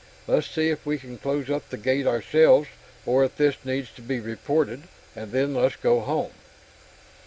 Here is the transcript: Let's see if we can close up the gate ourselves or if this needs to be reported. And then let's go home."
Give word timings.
Let's 0.25 0.49
see 0.49 0.69
if 0.71 0.83
we 0.83 0.97
can 0.97 1.19
close 1.19 1.47
up 1.47 1.69
the 1.69 1.77
gate 1.77 2.07
ourselves 2.07 2.67
or 3.05 3.23
if 3.23 3.37
this 3.37 3.57
needs 3.63 3.91
to 3.91 4.01
be 4.01 4.19
reported. 4.19 4.87
And 5.15 5.31
then 5.31 5.53
let's 5.53 5.75
go 5.75 5.99
home." 5.99 6.31